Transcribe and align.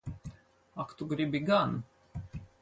Ak 0.81 0.89
tu 0.97 1.03
gribi 1.11 1.39
gan! 1.47 1.71